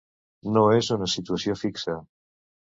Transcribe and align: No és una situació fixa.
No 0.55 0.63
és 0.77 0.89
una 0.95 1.09
situació 1.17 1.57
fixa. 1.65 1.99